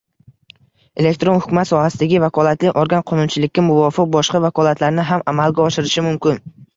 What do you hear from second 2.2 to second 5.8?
vakolatli organ qonunchilikka muvofiq boshqa vakolatlarni ham amalga